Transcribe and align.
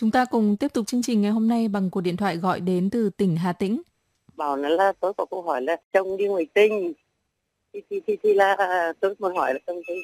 Chúng 0.00 0.10
ta 0.10 0.24
cùng 0.24 0.56
tiếp 0.56 0.72
tục 0.72 0.86
chương 0.86 1.02
trình 1.02 1.22
ngày 1.22 1.30
hôm 1.30 1.48
nay 1.48 1.68
bằng 1.68 1.90
cuộc 1.90 2.00
điện 2.00 2.16
thoại 2.16 2.36
gọi 2.36 2.60
đến 2.60 2.90
từ 2.90 3.10
tỉnh 3.10 3.36
Hà 3.36 3.52
Tĩnh. 3.52 3.82
Bảo 4.36 4.56
nó 4.56 4.68
là 4.68 4.92
tôi 5.00 5.12
có 5.16 5.24
câu 5.30 5.42
hỏi 5.42 5.62
là 5.62 5.76
chồng 5.92 6.16
đi 6.16 6.26
ngoài 6.26 6.46
tinh 6.54 6.92
thì, 7.72 7.80
thì, 7.90 8.00
thì, 8.06 8.16
thì 8.22 8.34
là 8.34 8.92
tôi 9.00 9.14
muốn 9.18 9.36
hỏi 9.36 9.54
là 9.54 9.60
chồng 9.66 9.80
đi 9.88 9.94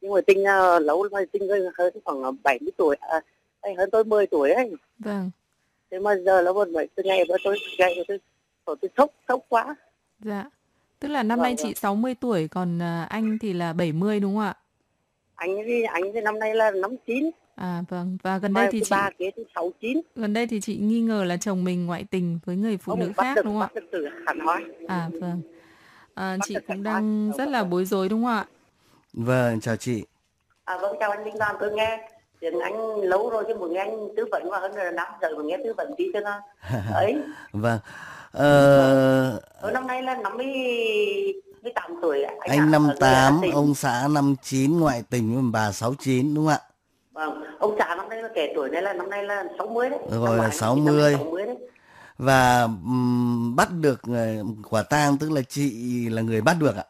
đi 0.00 0.08
ngoài 0.08 0.22
tinh 0.26 0.38
uh, 0.42 0.82
lâu 0.82 1.08
ngoài 1.10 1.26
tinh 1.32 1.48
hơn 1.48 1.62
khoảng 2.04 2.36
70 2.42 2.72
tuổi 2.76 2.96
à, 3.00 3.20
hơn 3.78 3.90
tôi 3.92 4.04
10 4.04 4.26
tuổi 4.26 4.50
ấy. 4.50 4.72
Vâng. 4.98 5.30
Thế 5.90 5.98
mà 5.98 6.16
giờ 6.16 6.40
là 6.40 6.52
một 6.52 6.68
mấy 6.68 6.88
từ 6.94 7.02
ngày 7.02 7.24
mà 7.28 7.34
tôi 7.44 7.58
gây 7.78 8.04
tôi 8.08 8.18
tôi, 8.64 8.76
tôi 8.80 8.90
sốc 8.96 9.10
sốc 9.28 9.40
quá. 9.48 9.76
Dạ. 10.20 10.44
Tức 11.00 11.08
là 11.08 11.22
năm 11.22 11.38
vâng, 11.38 11.42
nay 11.42 11.54
chị 11.58 11.64
vâng. 11.64 11.74
60 11.74 12.14
tuổi 12.14 12.48
còn 12.48 12.78
uh, 12.78 13.08
anh 13.08 13.38
thì 13.40 13.52
là 13.52 13.72
70 13.72 14.20
đúng 14.20 14.34
không 14.34 14.44
ạ? 14.44 14.54
Anh 15.34 15.56
thì 15.66 15.82
anh 15.82 16.02
thì 16.14 16.20
năm 16.20 16.38
nay 16.38 16.54
là 16.54 16.70
năm 16.70 16.96
chín 17.06 17.30
À 17.54 17.82
vâng, 17.88 18.18
và 18.22 18.38
gần 18.38 18.52
đây 18.54 18.68
thì 18.72 18.80
chị 18.80 18.88
ba 18.90 19.10
kế 19.18 19.30
thì 19.36 19.42
69. 19.54 20.00
Gần 20.16 20.32
đây 20.32 20.46
thì 20.46 20.60
chị 20.60 20.76
nghi 20.76 21.00
ngờ 21.00 21.24
là 21.24 21.36
chồng 21.36 21.64
mình 21.64 21.86
ngoại 21.86 22.04
tình 22.10 22.38
với 22.44 22.56
người 22.56 22.76
phụ 22.76 22.94
nữ 22.96 23.12
khác 23.16 23.34
được, 23.36 23.42
đúng 23.44 23.60
không 23.60 23.62
ạ? 23.62 24.60
À 24.88 25.10
vâng. 25.20 25.42
À, 26.14 26.36
chị 26.44 26.56
cũng 26.68 26.82
đang 26.82 27.32
rất 27.38 27.48
là 27.48 27.64
bối 27.64 27.84
rối 27.84 28.08
đúng 28.08 28.24
không 28.24 28.32
ạ? 28.32 28.46
Vâng, 29.12 29.60
chào 29.60 29.76
chị. 29.76 30.04
À 30.64 30.78
vâng, 30.78 30.96
chào 31.00 31.10
anh 31.10 31.24
Linh 31.24 31.38
Đoàn, 31.38 31.56
tôi 31.60 31.72
nghe 31.72 32.08
tiếng 32.40 32.60
anh 32.60 33.00
lâu 33.00 33.30
rồi 33.30 33.44
chứ 33.48 33.54
muốn 33.54 33.72
nghe 33.72 33.80
anh 33.80 34.08
tư 34.16 34.24
vấn 34.30 34.42
qua 34.48 34.60
hơn 34.60 34.72
là 34.74 34.90
năm 34.90 35.06
giờ 35.22 35.28
mà 35.36 35.42
nghe 35.44 35.56
tư 35.64 35.72
vấn 35.76 35.94
tí 35.96 36.04
cho 36.12 36.20
nó 36.20 36.40
ấy. 36.94 37.16
vâng. 37.52 37.78
Ờ... 38.32 39.40
Ở 39.60 39.70
năm 39.70 39.86
nay 39.86 40.02
là 40.02 40.14
50 40.14 40.46
58 41.62 41.98
tuổi. 42.02 42.22
Anh, 42.22 42.38
anh 42.40 42.70
58, 42.70 43.40
ông 43.52 43.74
xã 43.74 44.08
59, 44.10 44.80
ngoại 44.80 45.02
tình 45.10 45.34
với 45.34 45.44
bà 45.52 45.72
69 45.72 46.34
đúng 46.34 46.46
không 46.46 46.54
ạ? 46.54 46.73
Ông 47.64 47.76
xã 47.78 47.94
năm 47.94 48.08
nay 48.08 48.22
là 48.22 48.28
trẻ 48.34 48.52
tuổi 48.54 48.68
này 48.68 48.82
là 48.82 48.92
năm 48.92 49.10
nay 49.10 49.22
là 49.22 49.44
60 49.58 49.90
đấy. 49.90 49.98
Rồi 50.10 50.36
là 50.36 50.50
60. 50.50 51.14
60 51.18 51.46
đấy. 51.46 51.56
Và 52.18 52.62
um, 52.62 53.56
bắt 53.56 53.68
được 53.80 54.00
uh, 54.10 54.46
quả 54.70 54.82
tang 54.82 55.18
tức 55.20 55.30
là 55.32 55.40
chị 55.48 55.70
là 56.10 56.22
người 56.22 56.40
bắt 56.40 56.56
được 56.60 56.76
ạ. 56.76 56.84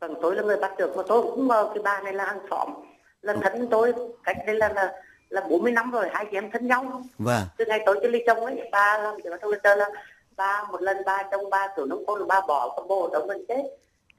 Vâng, 0.00 0.14
tôi 0.22 0.36
là 0.36 0.42
người 0.42 0.56
bắt 0.56 0.78
được 0.78 0.96
mà 0.96 1.02
tôi 1.08 1.22
cũng 1.22 1.48
ngờ 1.48 1.70
cái 1.74 1.82
bà 1.82 2.00
này 2.00 2.12
là 2.12 2.24
hàng 2.24 2.38
xóm. 2.50 2.68
Là 3.22 3.34
thân 3.42 3.68
tôi 3.70 3.92
cách 4.24 4.36
đây 4.46 4.56
là 4.56 4.68
là 4.68 4.92
là 5.28 5.40
40 5.48 5.72
năm 5.72 5.90
rồi, 5.90 6.08
hai 6.12 6.26
chị 6.30 6.36
em 6.36 6.50
thân 6.50 6.66
nhau. 6.66 7.02
Vâng. 7.18 7.42
Từ 7.56 7.64
ngày 7.68 7.82
tôi 7.86 7.98
chưa 8.02 8.08
ly 8.08 8.22
chồng 8.26 8.44
ấy, 8.44 8.68
ba 8.72 8.98
làm 8.98 9.14
thì 9.24 9.30
tôi 9.40 9.76
là 9.76 9.88
ba 10.36 10.64
một 10.70 10.82
lần 10.82 10.96
ba 11.06 11.22
trong 11.30 11.50
ba 11.50 11.68
tuổi 11.76 11.86
nông 11.86 12.04
thôn 12.06 12.20
là 12.20 12.26
ba 12.26 12.40
bỏ 12.48 12.74
con 12.76 12.88
bồ 12.88 13.10
đóng 13.12 13.26
mình 13.26 13.44
chết 13.48 13.62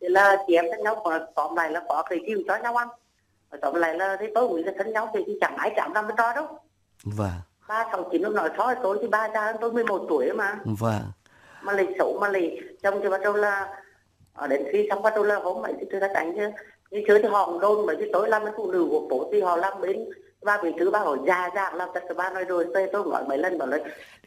thì 0.02 0.08
là 0.08 0.38
chị 0.48 0.56
em 0.56 0.66
thân 0.72 0.84
nhau 0.84 1.02
còn 1.04 1.22
tóm 1.36 1.56
lại 1.56 1.72
là 1.72 1.82
có 1.90 2.04
cái 2.10 2.20
gì 2.28 2.34
cho 2.48 2.58
nhau 2.58 2.76
ăn 2.76 2.88
tóm 3.62 3.76
lại 3.76 3.96
là 3.96 4.18
thế 4.20 4.32
tôi 4.36 4.50
nghĩ 4.50 4.64
là 4.64 4.72
thân 4.78 4.94
nhau 4.94 5.12
thì 5.14 5.38
chẳng 5.42 5.56
ai 5.58 5.74
chạm 5.76 5.94
năm 5.94 6.06
với 6.06 6.16
to 6.18 6.34
đâu 6.36 6.48
vâng. 7.04 7.32
Ba 7.68 7.86
sáu 7.92 8.10
chín 8.12 8.22
nó 8.22 8.30
nói 8.30 8.50
thôi 8.58 8.76
tôi 8.84 8.98
thì 9.02 9.08
ba 9.08 9.28
cha 9.34 9.54
tôi 9.62 9.74
11 9.74 10.06
tuổi 10.10 10.34
mà. 10.34 10.60
Vâng. 10.66 11.02
Mà 11.62 11.74
lại 11.74 11.88
xấu 12.00 12.18
mà 12.22 12.30
lại 12.30 12.60
chồng 12.84 13.00
thì 13.04 13.10
bắt 13.10 13.22
đầu 13.22 13.34
là 13.34 13.82
ở 14.34 14.48
đến 14.48 14.64
khi 14.72 14.88
xong 14.90 15.02
bắt 15.02 15.14
đầu 15.16 15.24
là 15.24 15.36
hôm 15.36 15.62
mấy 15.62 15.74
thì 15.80 15.86
tôi 15.92 16.00
đã 16.02 16.08
đánh 16.14 16.34
chứ 16.36 16.50
như 16.92 17.02
chơi 17.08 17.20
thì 17.22 17.30
họ 17.30 17.58
đôn 17.62 17.86
mấy 17.86 17.96
cái 17.96 18.10
tối 18.14 18.30
làm 18.30 18.46
cái 18.46 18.54
phụ 18.58 18.72
nữ 18.72 18.88
của 18.90 19.08
phố 19.10 19.30
thì 19.32 19.42
họ 19.42 19.58
làm 19.58 19.82
bên 19.82 20.06
ba 20.44 20.58
vị 20.64 20.74
thứ 20.80 20.92
ba 20.92 21.00
hỏi 21.00 21.18
già 21.28 21.50
già 21.56 21.72
làm 21.72 21.90
tất 21.94 22.04
cả 22.08 22.14
ba 22.14 22.30
nói 22.30 22.44
rồi 22.44 22.66
tôi 22.74 22.90
tôi 22.94 23.06
nói 23.12 23.24
mấy 23.28 23.38
lần 23.38 23.58
bảo 23.58 23.68
là 23.68 23.78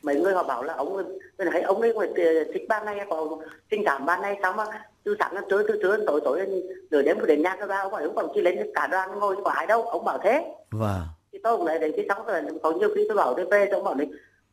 mấy 0.02 0.20
người 0.20 0.34
họ 0.34 0.42
bảo 0.42 0.62
là 0.62 0.74
ông 0.74 1.18
tôi 1.36 1.48
thấy 1.52 1.62
ông 1.62 1.80
ấy 1.80 1.94
ngoài 1.94 2.08
thích 2.54 2.62
ba 2.68 2.80
này 2.80 3.06
có 3.10 3.28
tình 3.70 3.84
cảm 3.84 4.06
ba 4.06 4.16
này 4.16 4.38
sao 4.42 4.52
mà 4.52 4.64
từ 5.08 5.16
sáng 5.18 5.34
đến 5.34 5.44
trưa 5.50 5.62
từ 5.62 5.78
trưa 5.82 5.96
tối 6.06 6.20
tối 6.24 6.46
nửa 6.90 7.02
đêm 7.02 7.26
đến 7.26 7.42
nhà 7.42 7.56
ba 7.68 7.76
ông 7.76 7.92
bảo 7.92 8.02
ông 8.02 8.14
bảo 8.14 8.28
chỉ 8.34 8.40
lên 8.40 8.70
cả 8.74 8.86
đoàn 8.86 9.18
ngồi 9.18 9.36
có 9.44 9.50
ai 9.50 9.66
đâu 9.66 9.82
ông 9.82 10.04
bảo 10.04 10.18
thế. 10.22 10.54
Vâng. 10.70 11.00
Thì 11.32 11.38
tôi 11.42 11.56
cũng 11.56 11.66
lại 11.66 11.78
đến 11.78 11.92
cái 11.96 12.06
xong 12.08 12.26
rồi 12.26 12.42
có 12.62 12.72
nhiều 12.72 12.88
khi 12.94 13.04
tôi 13.08 13.16
bảo 13.16 13.34
tôi 13.34 13.44
về 13.44 13.68
tôi 13.70 13.82
bảo 13.82 13.94
này 13.94 14.06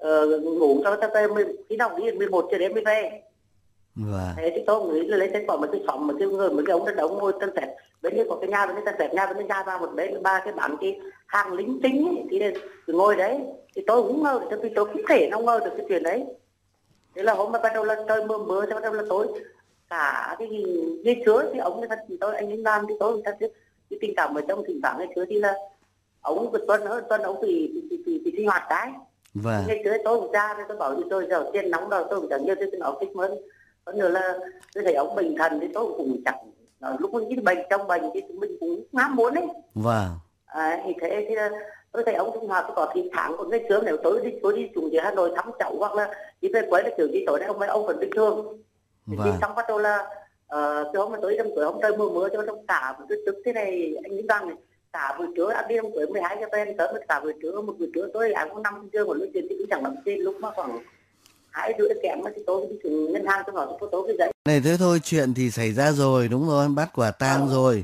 uh, 0.03 0.44
ngủ 0.44 0.81
cho 0.83 0.95
tôi 1.14 1.28
về 1.28 1.45
khi 1.70 1.76
nào 1.76 1.98
đi 1.98 2.11
11 2.11 2.48
giờ 2.52 2.58
đến 2.58 2.73
mới 2.73 2.83
về 2.86 3.22
Vâng. 3.95 4.33
Thế 4.38 4.52
thì 4.56 4.61
tôi 4.67 4.94
nghĩ 4.94 5.08
là 5.08 5.17
lấy 5.17 5.30
kết 5.33 5.44
quả 5.48 5.58
một 5.58 5.67
cái 5.71 5.82
phòng 5.88 6.08
một 6.08 6.14
cái 6.20 6.27
người 6.27 6.49
một 6.49 6.61
cái 6.66 6.73
ông 6.73 6.86
đó 6.86 6.92
ông 6.98 7.17
ngồi 7.17 7.33
tân 7.39 7.55
phép 7.55 7.76
bên 8.02 8.16
đây 8.16 8.26
có 8.30 8.37
cái 8.42 8.49
nhà 8.49 8.66
bên 8.66 8.76
đây 8.76 8.86
tân 8.86 8.95
phép 8.99 9.14
nhà 9.14 9.26
bên 9.26 9.37
đây 9.37 9.48
nhà 9.48 9.64
ba 9.64 9.77
một 9.77 9.89
bên 9.95 10.23
ba 10.23 10.42
cái 10.43 10.54
bán 10.54 10.76
cái 10.82 10.99
hàng 11.27 11.54
lính 11.54 11.80
tính 11.83 12.08
ấy, 12.08 12.23
thì, 12.32 12.39
thì 12.87 12.93
ngồi 12.93 13.16
đấy. 13.16 13.39
Thì 13.76 13.83
tôi 13.87 14.04
cũng 14.04 14.23
ngờ 14.23 14.39
thì 14.52 14.70
tôi 14.76 14.87
không 14.87 15.02
thể 15.10 15.30
nào 15.30 15.42
ngờ 15.42 15.60
được 15.66 15.72
cái 15.77 15.86
chuyện 15.89 16.04
đấy. 16.04 16.23
Thế 17.16 17.23
là 17.23 17.33
hôm 17.33 17.52
mà 17.52 17.60
bắt 17.60 17.72
đầu 17.73 17.83
là 17.83 17.95
trời 18.08 18.26
mưa 18.26 18.37
mưa 18.37 18.66
bắt 18.70 18.83
đầu 18.83 18.93
là 18.93 19.04
tối 19.10 19.27
cả 19.90 20.36
cái 20.40 20.48
ngày 21.04 21.22
chứa 21.26 21.52
thì 21.54 21.60
ông 21.60 21.82
thật 21.90 22.00
tôi 22.20 22.36
anh 22.36 22.50
ấy 22.50 22.58
làm 22.58 22.86
thì 22.90 22.96
tôi 23.00 23.22
thật 23.26 23.38
cái 23.90 24.00
tình 24.02 24.14
cảm 24.18 24.36
ở 24.36 24.42
trong 24.48 24.64
thỉnh 24.68 24.80
thoảng 24.84 24.98
ngày 24.98 25.08
chứa 25.16 25.26
thì 25.30 25.40
là 25.40 25.54
ông 26.22 26.52
vượt 26.52 26.64
tuần 26.68 26.86
nữa 26.86 27.02
tuần 27.10 27.22
ông 27.22 27.40
thì 27.42 27.72
thì, 27.90 28.04
thì, 28.06 28.22
thì, 28.26 28.32
sinh 28.38 28.48
hoạt 28.48 28.64
cái. 28.70 28.92
Vâng. 29.34 29.64
ngày 29.68 29.82
chứa 29.84 29.98
tôi 30.04 30.22
cũng 30.22 30.32
ra 30.32 30.66
tôi 30.68 30.78
bảo 30.78 30.96
thì 30.96 31.04
tôi 31.10 31.28
giờ 31.30 31.50
tiền 31.54 31.72
nóng 31.72 31.90
rồi 31.90 32.04
tôi 32.10 32.22
cũng 32.22 32.30
chẳng 32.30 32.46
nhiều 32.46 32.56
tôi 32.56 32.68
nói 32.80 32.94
thích 33.00 33.16
mới 33.16 33.30
còn 33.86 33.98
nữa 33.98 34.10
là 34.10 34.34
tôi 34.73 34.84
thấy 34.84 34.94
ông 34.94 35.16
bình 35.16 35.36
thần 35.38 35.60
thì 35.62 35.68
tôi 35.73 35.94
cũng 35.98 36.22
chẳng 36.26 36.38
lúc 37.00 37.12
những 37.14 37.44
bệnh 37.44 37.58
trong 37.70 37.88
bệnh 37.88 38.04
thì 38.14 38.22
mình 38.22 38.58
cũng 38.60 38.84
ngắm 38.92 39.16
muốn 39.16 39.34
đấy 39.34 39.48
vâng. 39.73 40.10
À, 40.46 40.82
thì 40.86 40.94
thế 41.02 41.26
thì 41.30 41.36
tôi 41.92 42.04
thấy 42.06 42.14
ông 42.14 42.32
sinh 42.34 42.50
hoạt 42.50 42.66
có 42.76 42.92
thì 42.94 43.10
tháng 43.14 43.36
còn 43.38 43.50
ngày 43.50 43.66
sớm 43.70 43.86
nếu 43.86 43.98
tối 44.04 44.22
đi 44.23 44.32
tối 44.44 44.58
đi 44.58 44.70
xuống 44.76 44.92
dưới 44.92 45.02
hà 45.02 45.12
nội 45.12 45.32
thăm 45.36 45.52
cháu 45.60 45.76
hoặc 45.80 45.94
là 45.94 46.12
đi 46.42 46.50
về 46.54 46.62
quê 46.70 46.84
là 46.84 46.90
kiểu 46.98 47.08
gì 47.08 47.23
tối 47.28 47.40
đấy 47.40 47.48
ông 47.48 47.60
ấy 47.60 47.70
ông 47.70 47.86
vẫn 47.86 48.00
bình 48.00 48.10
thường 48.16 48.58
thì 49.08 49.16
vâng. 49.17 49.38
xong 49.42 49.55
bắt 49.55 49.66
đầu 49.67 49.77
là 49.80 49.98
uh, 50.55 50.88
cái 50.93 51.02
hôm 51.02 51.11
mà 51.11 51.17
tối 51.21 51.36
trong 51.38 51.52
tuổi 51.55 51.66
hôm 51.66 51.76
trời 51.82 51.98
mưa 51.98 52.10
mưa 52.10 52.30
cho 52.33 52.43
trong 52.48 52.66
cả 52.67 52.95
một 52.99 53.05
cái 53.10 53.17
tức 53.26 53.42
thế 53.45 53.54
này 53.54 53.95
anh 54.04 54.16
nghĩ 54.16 54.23
rằng 54.30 54.48
này 54.48 54.58
cả 54.93 55.16
buổi 55.17 55.27
trưa 55.36 55.49
ăn 55.49 55.66
đi 55.67 55.76
trong 55.82 55.92
tuổi 55.95 56.08
12 56.08 56.38
giờ 56.42 56.48
bên 56.52 56.77
tới 56.77 56.88
cả 57.08 57.20
buổi 57.20 57.33
trưa 57.42 57.61
một 57.61 57.73
buổi 57.80 57.89
trưa 57.95 58.08
tôi 58.14 58.32
ăn 58.32 58.49
có 58.54 58.60
năm 58.60 58.89
giờ 58.93 59.05
một 59.05 59.14
lúc 59.14 59.30
tiền 59.33 59.45
thì 59.49 59.55
cũng 59.60 59.67
chẳng 59.70 59.83
làm 59.83 59.95
gì 60.05 60.16
lúc 60.16 60.36
mà 60.42 60.52
khoảng 60.55 60.80
hai 61.52 61.73
rưỡi 61.80 61.89
kém 62.04 62.20
thì 62.36 62.42
tôi 62.48 62.67
đi 62.70 62.76
xuống 62.83 63.14
ngân 63.14 63.26
hàng 63.26 63.43
tôi 63.45 63.55
hỏi 63.55 63.67
tôi 63.80 63.89
tôi 63.92 64.04
cái 64.08 64.16
giấy 64.20 64.32
này 64.45 64.61
thế 64.64 64.77
thôi 64.80 64.99
chuyện 65.04 65.33
thì 65.33 65.52
xảy 65.52 65.73
ra 65.73 65.92
rồi 65.92 66.27
đúng 66.27 66.48
rồi 66.48 66.67
bắt 66.67 66.89
quả 66.95 67.11
tang 67.11 67.42
à. 67.42 67.52
rồi 67.52 67.83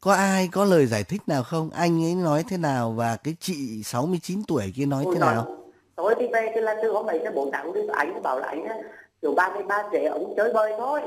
có 0.00 0.12
ai 0.12 0.48
có 0.52 0.64
lời 0.64 0.86
giải 0.86 1.04
thích 1.04 1.22
nào 1.26 1.42
không 1.42 1.70
anh 1.70 2.04
ấy 2.04 2.14
nói 2.14 2.44
thế 2.48 2.56
nào 2.56 2.90
và 2.90 3.16
cái 3.16 3.34
chị 3.40 3.82
69 3.84 4.42
tuổi 4.48 4.72
kia 4.76 4.86
nói 4.86 5.02
Ôi 5.06 5.14
thế 5.14 5.20
nào 5.20 5.56
tôi 5.96 6.14
đi 6.18 6.26
về 6.32 6.50
thì 6.54 6.60
là 6.60 6.76
từ 6.82 6.90
hôm 6.90 7.06
ấy 7.06 7.24
bốn 7.34 7.50
tháng 7.52 7.72
đi 7.72 7.80
anh 7.92 8.22
bảo 8.22 8.40
là 8.40 8.46
anh 8.48 8.64
mươi 9.22 9.62
ba 9.68 9.82
trẻ 9.92 10.04
ông 10.04 10.34
chơi 10.36 10.52
bời 10.52 10.72
thôi. 10.78 11.00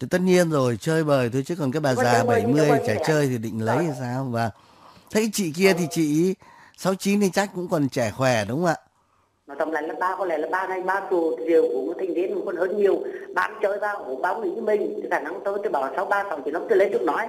Thì 0.00 0.06
tất 0.10 0.20
nhiên 0.20 0.50
rồi 0.50 0.78
chơi 0.80 1.04
bời 1.04 1.30
thôi 1.32 1.42
chứ 1.46 1.56
còn 1.58 1.72
cái 1.72 1.80
bà 1.80 1.94
già 1.94 2.24
70 2.24 2.70
trẻ 2.86 2.98
chơi 3.06 3.26
thì 3.26 3.38
định 3.38 3.64
lấy 3.64 3.78
thì 3.80 3.92
sao 4.00 4.28
và 4.30 4.50
thấy 5.10 5.30
chị 5.32 5.52
kia 5.56 5.72
thì 5.78 5.86
chị 5.90 6.34
69 6.76 7.20
thì 7.20 7.30
chắc 7.30 7.50
cũng 7.54 7.68
còn 7.68 7.88
trẻ 7.88 8.12
khỏe 8.16 8.44
đúng 8.44 8.58
không 8.58 8.66
ạ? 8.66 8.76
Mà 9.46 9.54
tầm 9.58 9.70
lại 9.70 9.82
là 9.82 9.94
ba 10.00 10.16
có 10.18 10.24
lẽ 10.24 10.38
là 10.38 10.48
ba 10.50 10.66
ngày 10.66 10.82
ba 10.82 11.00
tù 11.10 11.36
rượu 11.48 11.62
uống 11.62 11.98
thành 11.98 12.14
đến 12.14 12.30
còn 12.46 12.56
hơn 12.56 12.76
nhiều. 12.76 13.04
Bạn 13.34 13.54
chơi 13.62 13.78
ba 13.78 13.92
uống 13.92 14.22
báo 14.22 14.40
nghĩ 14.40 14.50
với 14.50 14.62
mình. 14.62 15.00
Thì 15.02 15.08
khả 15.10 15.20
năng 15.20 15.40
tôi 15.44 15.58
tôi 15.62 15.72
bảo 15.72 15.92
sáu 15.96 16.06
ba 16.06 16.24
sáu 16.28 16.40
chín 16.44 16.54
lắm 16.54 16.62
tôi 16.68 16.78
lấy 16.78 16.90
chút 16.92 17.02
nói. 17.02 17.28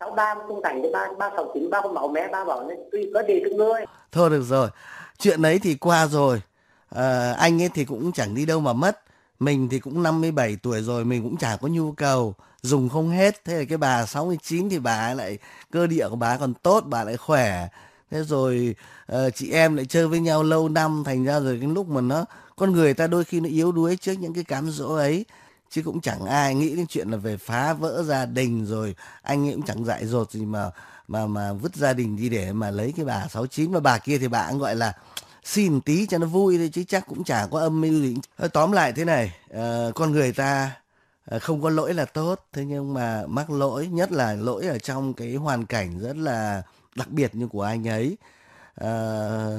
Sáu 0.00 0.10
ba 0.10 0.34
không 0.48 0.62
cảnh 0.62 0.80
thì 0.82 0.88
ba 0.92 1.08
ba 1.18 1.30
sáu 1.36 1.50
chín 1.54 1.70
ba 1.70 1.80
con 1.80 1.94
bảo 1.94 2.08
mẹ 2.08 2.28
ba 2.28 2.44
bảo 2.44 2.64
nên 2.68 2.78
tuy 2.92 3.10
có 3.14 3.22
gì 3.28 3.40
từng 3.44 3.56
người. 3.56 3.84
Thôi 4.12 4.30
được 4.30 4.42
rồi. 4.42 4.68
Chuyện 5.18 5.42
đấy 5.42 5.60
thì 5.62 5.74
qua 5.74 6.06
rồi. 6.06 6.42
À, 6.90 7.34
anh 7.38 7.62
ấy 7.62 7.70
thì 7.74 7.84
cũng 7.84 8.12
chẳng 8.12 8.34
đi 8.34 8.46
đâu 8.46 8.60
mà 8.60 8.72
mất 8.72 9.00
mình 9.40 9.68
thì 9.68 9.78
cũng 9.78 10.02
57 10.02 10.56
tuổi 10.56 10.82
rồi 10.82 11.04
mình 11.04 11.22
cũng 11.22 11.36
chả 11.36 11.56
có 11.56 11.68
nhu 11.68 11.92
cầu 11.92 12.34
dùng 12.62 12.88
không 12.88 13.10
hết. 13.10 13.44
Thế 13.44 13.58
là 13.58 13.64
cái 13.68 13.78
bà 13.78 14.06
69 14.06 14.68
thì 14.70 14.78
bà 14.78 15.14
lại 15.14 15.38
cơ 15.70 15.86
địa 15.86 16.08
của 16.08 16.16
bà 16.16 16.36
còn 16.36 16.54
tốt 16.54 16.84
bà 16.86 17.04
lại 17.04 17.16
khỏe. 17.16 17.68
Thế 18.10 18.22
rồi 18.24 18.74
uh, 19.12 19.34
chị 19.34 19.50
em 19.50 19.76
lại 19.76 19.86
chơi 19.86 20.08
với 20.08 20.20
nhau 20.20 20.42
lâu 20.42 20.68
năm 20.68 21.02
thành 21.04 21.24
ra 21.24 21.40
rồi 21.40 21.58
cái 21.60 21.70
lúc 21.70 21.88
mà 21.88 22.00
nó 22.00 22.24
con 22.56 22.72
người 22.72 22.94
ta 22.94 23.06
đôi 23.06 23.24
khi 23.24 23.40
nó 23.40 23.48
yếu 23.48 23.72
đuối 23.72 23.96
trước 23.96 24.12
những 24.12 24.34
cái 24.34 24.44
cám 24.44 24.70
dỗ 24.70 24.94
ấy. 24.94 25.24
Chứ 25.70 25.82
cũng 25.82 26.00
chẳng 26.00 26.26
ai 26.26 26.54
nghĩ 26.54 26.76
đến 26.76 26.86
chuyện 26.86 27.10
là 27.10 27.16
về 27.16 27.36
phá 27.36 27.72
vỡ 27.72 28.02
gia 28.02 28.26
đình 28.26 28.66
rồi 28.66 28.94
anh 29.22 29.48
ấy 29.48 29.54
cũng 29.54 29.66
chẳng 29.66 29.84
dại 29.84 30.06
dột 30.06 30.30
gì 30.30 30.44
mà 30.44 30.70
mà 31.08 31.26
mà 31.26 31.52
vứt 31.52 31.76
gia 31.76 31.92
đình 31.92 32.16
đi 32.16 32.28
để 32.28 32.52
mà 32.52 32.70
lấy 32.70 32.92
cái 32.96 33.04
bà 33.04 33.28
69 33.28 33.72
và 33.72 33.80
bà 33.80 33.98
kia 33.98 34.18
thì 34.18 34.28
bà 34.28 34.48
cũng 34.50 34.58
gọi 34.58 34.76
là 34.76 34.92
xin 35.48 35.80
tí 35.80 36.06
cho 36.06 36.18
nó 36.18 36.26
vui 36.26 36.58
thôi 36.58 36.70
chứ 36.72 36.84
chắc 36.88 37.06
cũng 37.06 37.24
chả 37.24 37.46
có 37.50 37.60
âm 37.60 37.80
mưu 37.80 38.02
gì. 38.02 38.16
Tóm 38.52 38.72
lại 38.72 38.92
thế 38.92 39.04
này 39.04 39.32
uh, 39.50 39.94
con 39.94 40.12
người 40.12 40.32
ta 40.32 40.70
ờ, 41.24 41.38
không 41.38 41.62
có 41.62 41.70
lỗi 41.70 41.94
là 41.94 42.04
tốt. 42.04 42.46
Thế 42.52 42.64
nhưng 42.64 42.94
mà 42.94 43.22
mắc 43.26 43.50
lỗi 43.50 43.86
nhất 43.86 44.12
là 44.12 44.32
lỗi 44.34 44.66
ở 44.66 44.78
trong 44.78 45.14
cái 45.14 45.34
hoàn 45.34 45.66
cảnh 45.66 45.98
rất 45.98 46.16
là 46.16 46.62
đặc 46.94 47.08
biệt 47.10 47.34
như 47.34 47.46
của 47.46 47.62
anh 47.62 47.88
ấy 47.88 48.16
ờ, 48.74 49.58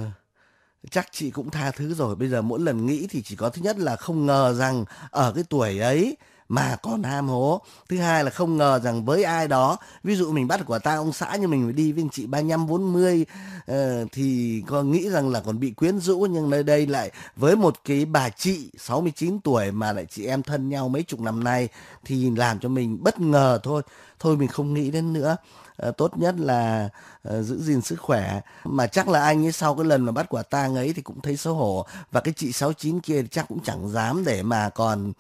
chắc 0.91 1.07
chị 1.12 1.31
cũng 1.31 1.50
tha 1.50 1.71
thứ 1.71 1.94
rồi. 1.94 2.15
Bây 2.15 2.30
giờ 2.30 2.42
mỗi 2.42 2.59
lần 2.59 2.85
nghĩ 2.85 3.07
thì 3.09 3.21
chỉ 3.21 3.35
có 3.35 3.50
thứ 3.50 3.62
nhất 3.62 3.77
là 3.80 3.95
không 3.95 4.25
ngờ 4.25 4.53
rằng 4.53 4.85
ở 5.12 5.31
cái 5.35 5.44
tuổi 5.50 5.80
ấy 5.80 6.18
mà 6.50 6.75
còn 6.84 7.04
ham 7.04 7.28
hố. 7.28 7.62
Thứ 7.90 7.98
hai 7.98 8.24
là 8.24 8.30
không 8.30 8.57
ngờ 8.57 8.80
rằng 8.84 9.06
với 9.06 9.24
ai 9.24 9.48
đó 9.48 9.78
ví 10.04 10.16
dụ 10.16 10.31
mình 10.31 10.48
bắt 10.48 10.60
quả 10.68 10.80
tang 10.80 10.98
ông 10.98 11.13
xã 11.13 11.36
như 11.36 11.48
mình 11.48 11.63
phải 11.63 11.74
đi 11.74 11.92
với 11.92 12.04
anh 12.04 12.10
chị 12.10 12.25
35 12.25 12.68
40 12.68 13.25
uh, 13.72 13.75
thì 14.12 14.62
có 14.68 14.84
nghĩ 14.84 15.10
rằng 15.10 15.30
là 15.30 15.42
còn 15.42 15.60
bị 15.60 15.72
quyến 15.72 16.00
rũ 16.00 16.19
nhưng 16.19 16.50
nơi 16.50 16.63
đây 16.63 16.88
lại 16.88 17.12
với 17.36 17.56
một 17.56 17.75
cái 17.86 18.06
bà 18.06 18.30
chị 18.30 18.69
69 18.78 19.40
tuổi 19.40 19.72
mà 19.72 19.94
lại 19.94 20.06
chị 20.06 20.25
em 20.25 20.44
thân 20.44 20.69
nhau 20.69 20.90
mấy 20.90 21.04
chục 21.04 21.19
năm 21.19 21.44
nay 21.44 21.69
thì 22.06 22.30
làm 22.30 22.60
cho 22.60 22.69
mình 22.69 23.04
bất 23.04 23.19
ngờ 23.19 23.60
thôi. 23.63 23.81
Thôi 24.19 24.38
mình 24.38 24.48
không 24.48 24.74
nghĩ 24.74 24.92
đến 24.92 25.13
nữa. 25.13 25.38
Ờ, 25.78 25.92
tốt 25.92 26.18
nhất 26.18 26.36
là 26.38 26.90
uh, 27.30 27.45
giữ 27.45 27.62
gìn 27.62 27.81
sức 27.81 28.00
khỏe. 28.00 28.42
Mà 28.63 28.88
chắc 28.88 29.10
là 29.10 29.24
anh 29.24 29.45
ấy 29.45 29.52
sau 29.52 29.75
cái 29.75 29.86
lần 29.86 30.06
mà 30.06 30.12
bắt 30.12 30.25
quả 30.30 30.44
tang 30.44 30.75
ấy 30.75 30.94
thì 30.94 31.02
cũng 31.02 31.22
thấy 31.22 31.38
xấu 31.38 31.54
hổ. 31.54 31.86
Và 32.12 32.22
cái 32.22 32.34
chị 32.38 32.52
69 32.52 33.00
kia 33.00 33.24
chắc 33.31 33.48
cũng 33.48 33.60
chẳng 33.63 33.90
dám 33.90 34.24
để 34.25 34.44
mà 34.44 34.69
còn 34.69 35.13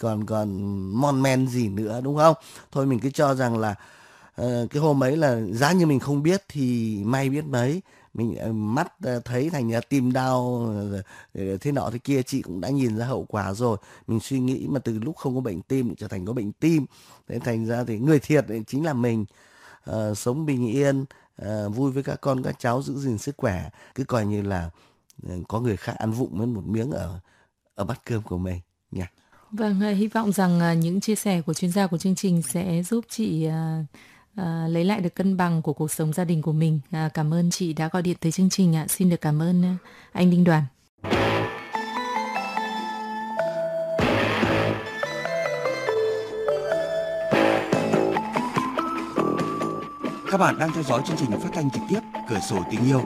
còn 0.00 0.26
còn 0.26 0.58
mon 1.00 1.22
men 1.22 1.48
gì 1.48 1.68
nữa 1.68 2.00
đúng 2.04 2.16
không? 2.16 2.34
Thôi 2.72 2.86
mình 2.86 3.00
cứ 3.00 3.10
cho 3.10 3.34
rằng 3.34 3.58
là 3.58 3.74
uh, 4.42 4.70
cái 4.70 4.82
hôm 4.82 5.02
ấy 5.02 5.16
là 5.16 5.40
giá 5.40 5.72
như 5.72 5.86
mình 5.86 6.00
không 6.00 6.22
biết 6.22 6.42
thì 6.48 6.98
may 7.04 7.30
biết 7.30 7.44
mấy. 7.44 7.82
Mình 8.14 8.36
ờ, 8.36 8.52
mắt 8.52 8.92
ờ, 9.02 9.20
thấy 9.24 9.50
thành 9.50 9.70
ra 9.70 9.80
tim 9.80 10.12
đau 10.12 10.68
thế 11.34 11.72
nọ 11.72 11.90
thế 11.90 11.98
kia 11.98 12.22
chị 12.22 12.42
cũng 12.42 12.60
đã 12.60 12.68
nhìn 12.68 12.98
ra 12.98 13.06
hậu 13.06 13.24
quả 13.28 13.54
rồi. 13.54 13.76
Mình 14.06 14.20
suy 14.20 14.38
nghĩ 14.38 14.66
mà 14.70 14.80
từ 14.80 14.98
lúc 14.98 15.16
không 15.16 15.34
có 15.34 15.40
bệnh 15.40 15.62
tim 15.62 15.94
trở 15.96 16.08
thành 16.08 16.26
có 16.26 16.32
bệnh 16.32 16.52
tim. 16.52 16.86
Thế 17.28 17.38
thành 17.38 17.66
ra 17.66 17.84
thì 17.84 17.98
người 17.98 18.18
thiệt 18.18 18.46
chính 18.66 18.84
là 18.84 18.92
mình. 18.92 19.24
Uh, 19.90 20.18
sống 20.18 20.46
bình 20.46 20.66
yên 20.66 21.04
uh, 21.42 21.76
vui 21.76 21.92
với 21.92 22.02
các 22.02 22.20
con 22.20 22.42
các 22.42 22.56
cháu 22.58 22.82
giữ 22.82 22.98
gìn 22.98 23.18
sức 23.18 23.34
khỏe. 23.38 23.70
Cứ 23.94 24.04
coi 24.04 24.26
như 24.26 24.42
là 24.42 24.70
có 25.48 25.60
người 25.60 25.76
khác 25.76 25.96
ăn 25.98 26.12
vụng 26.12 26.38
với 26.38 26.46
một 26.46 26.62
miếng 26.66 26.90
ở 26.90 27.20
ở 27.74 27.84
bát 27.84 28.00
cơm 28.04 28.22
của 28.22 28.38
mình 28.38 28.60
nha. 28.90 29.00
yeah. 29.00 29.23
Vâng, 29.56 29.80
à, 29.80 29.90
hy 29.90 30.06
vọng 30.06 30.32
rằng 30.32 30.60
à, 30.60 30.74
những 30.74 31.00
chia 31.00 31.14
sẻ 31.14 31.40
của 31.40 31.54
chuyên 31.54 31.70
gia 31.70 31.86
của 31.86 31.98
chương 31.98 32.14
trình 32.14 32.42
sẽ 32.42 32.82
giúp 32.82 33.04
chị 33.08 33.44
à, 33.44 33.84
à, 34.36 34.66
lấy 34.68 34.84
lại 34.84 35.00
được 35.00 35.14
cân 35.14 35.36
bằng 35.36 35.62
của 35.62 35.72
cuộc 35.72 35.90
sống 35.90 36.12
gia 36.12 36.24
đình 36.24 36.42
của 36.42 36.52
mình. 36.52 36.80
À, 36.90 37.08
cảm 37.14 37.34
ơn 37.34 37.50
chị 37.50 37.72
đã 37.72 37.88
gọi 37.92 38.02
điện 38.02 38.16
tới 38.20 38.32
chương 38.32 38.50
trình 38.50 38.76
ạ. 38.76 38.86
Xin 38.88 39.10
được 39.10 39.20
cảm 39.20 39.42
ơn 39.42 39.76
anh 40.12 40.30
Đinh 40.30 40.44
Đoàn. 40.44 40.62
Các 50.30 50.38
bạn 50.38 50.58
đang 50.58 50.72
theo 50.74 50.82
dõi 50.82 51.02
chương 51.06 51.16
trình 51.16 51.30
phát 51.30 51.50
thanh 51.54 51.70
trực 51.70 51.82
tiếp 51.88 52.00
Cửa 52.28 52.40
sổ 52.50 52.58
tình 52.70 52.84
yêu. 52.86 53.00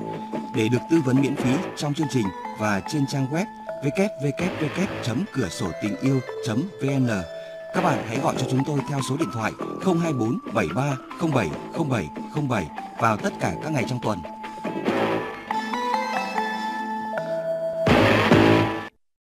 Để 0.55 0.69
được 0.69 0.81
tư 0.91 1.01
vấn 1.05 1.21
miễn 1.21 1.37
phí 1.37 1.51
trong 1.77 1.95
chương 1.95 2.09
trình 2.11 2.27
và 2.59 2.83
trên 2.93 3.07
trang 3.07 3.27
web 3.33 3.45
www.cửa 3.83 5.49
sổ 5.49 5.67
tình 5.83 5.97
yêu.vn 6.01 7.09
các 7.75 7.85
bạn 7.85 8.05
hãy 8.09 8.19
gọi 8.19 8.35
cho 8.39 8.47
chúng 8.51 8.65
tôi 8.67 8.79
theo 8.91 8.99
số 9.09 9.17
điện 9.17 9.29
thoại 9.33 9.53
024 9.85 10.39
73 10.55 10.97
07 11.35 11.51
07 11.91 12.09
07 12.49 12.69
vào 13.01 13.17
tất 13.17 13.33
cả 13.41 13.55
các 13.63 13.73
ngày 13.73 13.85
trong 13.89 13.99
tuần. 14.03 14.19